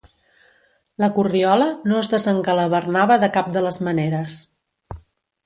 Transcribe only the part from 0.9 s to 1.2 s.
La